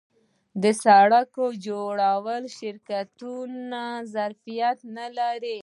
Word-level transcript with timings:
د 0.61 0.63
سرک 0.83 1.33
جوړولو 1.65 2.49
شرکتونه 2.59 3.81
ظرفیت 4.13 4.77
لري؟ 5.17 5.59